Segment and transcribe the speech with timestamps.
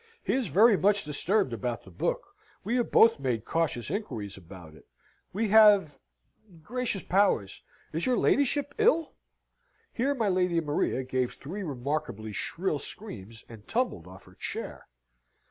[0.23, 2.35] "He is very much disturbed about the book.
[2.63, 4.87] We have both made cautious inquiries about it.
[5.31, 5.99] We have
[6.63, 7.61] Gracious powers,
[7.93, 9.13] is your ladyship ill?"
[9.93, 14.87] Here my Lady Maria gave three remarkably shrill screams, and tumbled off her chair.